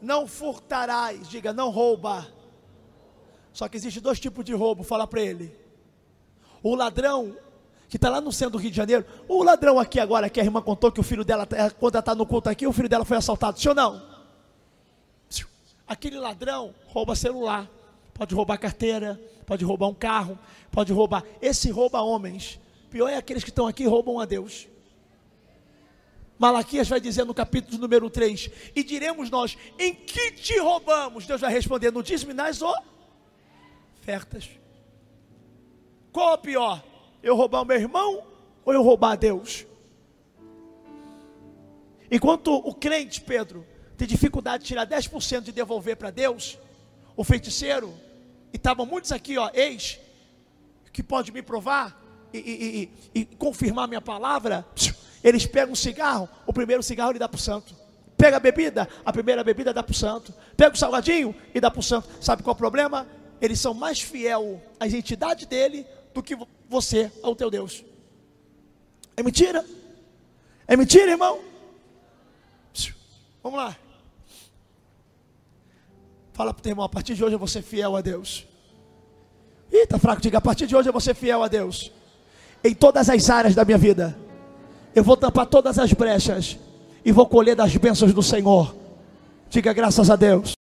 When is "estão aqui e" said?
23.48-23.86